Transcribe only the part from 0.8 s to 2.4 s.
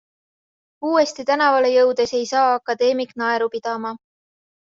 Uuesti tänavale jõudes ei